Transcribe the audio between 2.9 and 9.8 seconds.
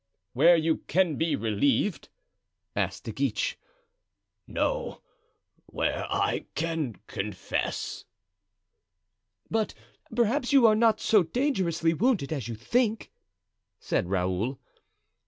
De Guiche. "No, where I can confess." "But